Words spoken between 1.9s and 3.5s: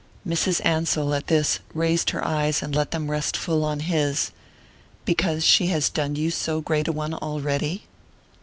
her eyes and let them rest